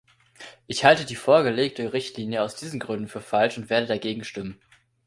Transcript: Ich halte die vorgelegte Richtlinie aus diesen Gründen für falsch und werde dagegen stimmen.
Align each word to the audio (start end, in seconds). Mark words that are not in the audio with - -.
Ich 0.65 0.83
halte 0.83 1.05
die 1.05 1.15
vorgelegte 1.15 1.93
Richtlinie 1.93 2.41
aus 2.41 2.55
diesen 2.55 2.79
Gründen 2.79 3.07
für 3.07 3.21
falsch 3.21 3.59
und 3.59 3.69
werde 3.69 3.85
dagegen 3.85 4.23
stimmen. 4.23 4.59